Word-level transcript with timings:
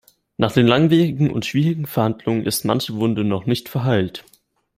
Nach 0.37 0.51
den 0.51 0.65
langwierigen 0.65 1.29
und 1.29 1.45
schwierigen 1.45 1.85
Verhandlungen 1.85 2.47
ist 2.47 2.65
manche 2.65 2.95
Wunde 2.95 3.23
noch 3.23 3.45
nicht 3.45 3.69
verheilt. 3.69 4.25